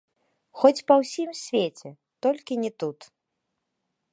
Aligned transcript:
Хоць 0.61 0.83
па 0.91 0.95
ўсім 1.01 1.29
свеце, 1.43 1.89
толькі 2.27 2.53
не 2.63 2.71
тут! 2.85 2.99